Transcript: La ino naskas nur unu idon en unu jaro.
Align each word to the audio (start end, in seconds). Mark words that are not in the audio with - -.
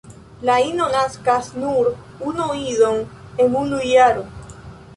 La 0.49 0.53
ino 0.67 0.85
naskas 0.93 1.49
nur 1.65 1.91
unu 2.31 2.47
idon 2.63 2.99
en 3.45 3.61
unu 3.63 3.83
jaro. 3.93 4.25